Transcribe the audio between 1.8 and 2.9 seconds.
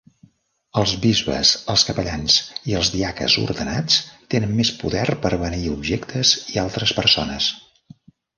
capellans i els